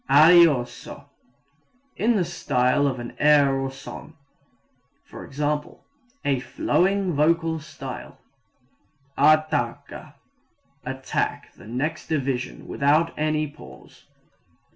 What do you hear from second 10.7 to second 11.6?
attack